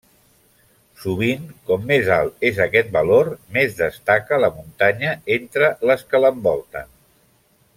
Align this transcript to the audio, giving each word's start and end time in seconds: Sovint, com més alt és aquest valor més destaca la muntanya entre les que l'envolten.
Sovint, 1.01 1.43
com 1.67 1.83
més 1.91 2.07
alt 2.15 2.47
és 2.49 2.61
aquest 2.65 2.89
valor 2.95 3.29
més 3.59 3.77
destaca 3.83 4.41
la 4.45 4.49
muntanya 4.57 5.13
entre 5.37 5.71
les 5.91 6.07
que 6.15 6.23
l'envolten. 6.25 6.91